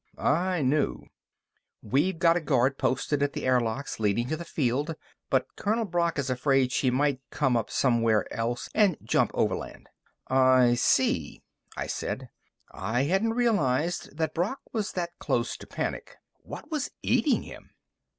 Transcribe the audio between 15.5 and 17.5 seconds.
to panic. What was eating